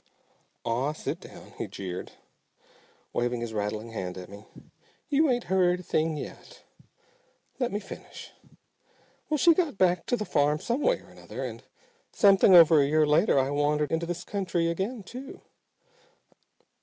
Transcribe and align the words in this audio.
"Aw, 0.65 0.93
sit 0.93 1.19
down!" 1.19 1.53
he 1.59 1.67
jeered, 1.67 2.13
waving 3.13 3.39
his 3.41 3.53
rattling 3.53 3.91
hand 3.91 4.17
at 4.17 4.29
me. 4.29 4.47
"You 5.09 5.29
ain't 5.29 5.43
heard 5.43 5.79
a 5.79 5.83
thing 5.83 6.17
yet. 6.17 6.63
Let 7.59 7.71
me 7.71 7.79
finish. 7.79 8.31
Well, 9.29 9.37
she 9.37 9.53
got 9.53 9.77
back 9.77 10.07
to 10.07 10.17
the 10.17 10.25
farm 10.25 10.59
some 10.59 10.81
way 10.81 11.01
or 11.01 11.11
another, 11.11 11.43
and 11.45 11.63
something 12.11 12.55
over 12.55 12.81
a 12.81 12.87
year 12.87 13.05
later 13.05 13.37
I 13.37 13.51
wandered 13.51 13.91
into 13.91 14.07
this 14.07 14.23
country 14.23 14.71
again 14.71 15.03
too. 15.03 15.43